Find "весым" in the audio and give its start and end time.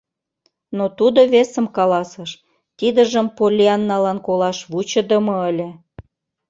1.33-1.65